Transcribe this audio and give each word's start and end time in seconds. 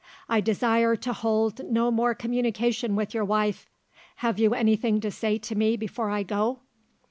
I 0.27 0.41
desire 0.41 0.95
to 0.95 1.13
hold 1.13 1.63
no 1.69 1.91
more 1.91 2.15
communication 2.15 2.95
with 2.95 3.13
your 3.13 3.23
wife. 3.23 3.69
Have 4.15 4.39
you 4.39 4.55
anything 4.55 4.99
to 5.01 5.11
say 5.11 5.37
to 5.37 5.53
me 5.53 5.77
before 5.77 6.09
I 6.09 6.23
go?" 6.23 6.61